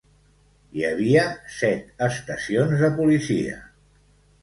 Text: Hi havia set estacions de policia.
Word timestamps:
Hi 0.77 0.85
havia 0.87 1.27
set 1.59 2.01
estacions 2.09 2.77
de 2.83 2.93
policia. 3.01 3.65